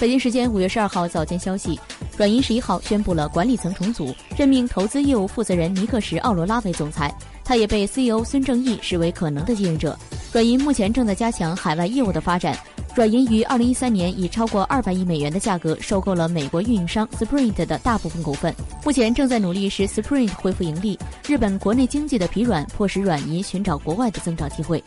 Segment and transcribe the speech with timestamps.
[0.00, 1.78] 北京时间五月十二号早间消息
[2.16, 7.12] 软银十一号宣布了管理层重组任命投资业务负责人尼克什奥罗拉为总裁。
[7.44, 9.98] 他也被 ceo 孙正义视为可能的继任者。
[10.32, 12.56] 软银目前正在加强海外业务的发展
[12.94, 18.54] 软银于二零一三年以超过二百亿美元的价格收购了美国运营商 sprint 的大部分股份。
[18.84, 24.82] 目前正在努力使 sprint 恢复盈利日本国内经济的疲软迫使软银寻找国外的增长机会。